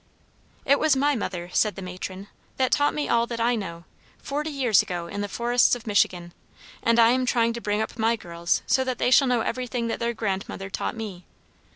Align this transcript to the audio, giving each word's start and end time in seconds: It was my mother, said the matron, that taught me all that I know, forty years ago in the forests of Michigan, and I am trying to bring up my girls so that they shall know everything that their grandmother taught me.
It 0.65 0.79
was 0.79 0.95
my 0.95 1.15
mother, 1.15 1.51
said 1.53 1.75
the 1.75 1.83
matron, 1.83 2.27
that 2.57 2.71
taught 2.71 2.95
me 2.95 3.07
all 3.07 3.27
that 3.27 3.39
I 3.39 3.53
know, 3.53 3.83
forty 4.17 4.49
years 4.49 4.81
ago 4.81 5.05
in 5.05 5.21
the 5.21 5.29
forests 5.29 5.75
of 5.75 5.85
Michigan, 5.85 6.33
and 6.81 6.97
I 6.97 7.09
am 7.11 7.27
trying 7.27 7.53
to 7.53 7.61
bring 7.61 7.83
up 7.83 7.99
my 7.99 8.15
girls 8.15 8.63
so 8.65 8.83
that 8.83 8.97
they 8.97 9.11
shall 9.11 9.27
know 9.27 9.41
everything 9.41 9.89
that 9.89 9.99
their 9.99 10.15
grandmother 10.15 10.71
taught 10.71 10.95
me. 10.95 11.25